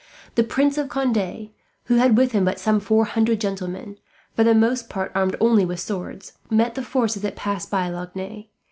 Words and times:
The 0.33 0.43
Prince 0.43 0.79
of 0.79 0.89
Conde, 0.89 1.51
who 1.83 1.97
had 1.97 2.17
with 2.17 2.31
him 2.31 2.43
but 2.43 2.59
some 2.59 2.79
four 2.79 3.05
hundred 3.05 3.39
gentlemen, 3.39 3.99
for 4.35 4.43
the 4.43 4.55
most 4.55 4.89
part 4.89 5.11
armed 5.13 5.35
only 5.39 5.63
with 5.63 5.79
swords, 5.79 6.33
met 6.49 6.73
the 6.73 6.81
force 6.81 7.15
as 7.15 7.23
it 7.23 7.35
passed 7.35 7.69
by 7.69 7.87
Lagny. 7.87 8.49